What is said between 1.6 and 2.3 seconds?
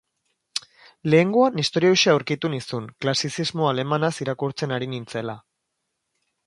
istorio hauxe